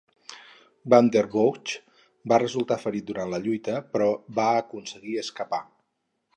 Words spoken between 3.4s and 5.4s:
lluita, però va aconseguir